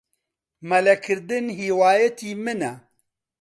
مەلەکردن 0.69 1.45
هیوایەتی 1.59 2.31
منە. 2.43 2.73